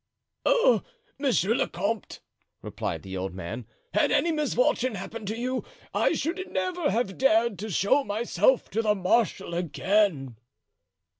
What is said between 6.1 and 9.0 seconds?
should never have dared to show myself to the